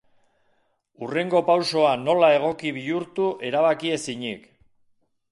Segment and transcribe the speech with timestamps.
[1.01, 4.49] Hurrengo pausoa nola egoki bihurtu erabaki ezinik.